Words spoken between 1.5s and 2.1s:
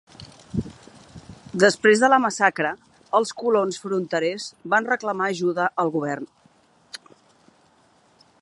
Després de